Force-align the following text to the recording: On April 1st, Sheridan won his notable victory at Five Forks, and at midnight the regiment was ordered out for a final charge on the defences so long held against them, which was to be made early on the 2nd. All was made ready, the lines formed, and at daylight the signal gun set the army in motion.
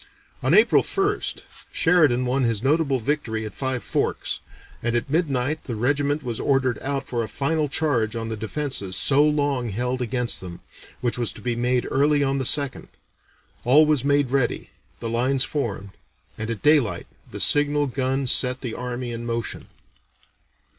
On 0.41 0.55
April 0.55 0.81
1st, 0.81 1.43
Sheridan 1.71 2.25
won 2.25 2.43
his 2.43 2.63
notable 2.63 2.99
victory 2.99 3.45
at 3.45 3.53
Five 3.53 3.83
Forks, 3.83 4.39
and 4.81 4.95
at 4.95 5.11
midnight 5.11 5.65
the 5.65 5.75
regiment 5.75 6.23
was 6.23 6.39
ordered 6.39 6.79
out 6.79 7.07
for 7.07 7.21
a 7.21 7.27
final 7.27 7.69
charge 7.69 8.15
on 8.15 8.27
the 8.27 8.35
defences 8.35 8.95
so 8.97 9.23
long 9.23 9.69
held 9.69 10.01
against 10.01 10.41
them, 10.41 10.59
which 11.01 11.19
was 11.19 11.31
to 11.33 11.41
be 11.41 11.55
made 11.55 11.87
early 11.91 12.23
on 12.23 12.39
the 12.39 12.45
2nd. 12.45 12.87
All 13.63 13.85
was 13.85 14.03
made 14.03 14.31
ready, 14.31 14.71
the 14.99 15.07
lines 15.07 15.43
formed, 15.43 15.91
and 16.35 16.49
at 16.49 16.63
daylight 16.63 17.05
the 17.29 17.39
signal 17.39 17.85
gun 17.85 18.25
set 18.25 18.61
the 18.61 18.73
army 18.73 19.11
in 19.11 19.23
motion. 19.23 19.67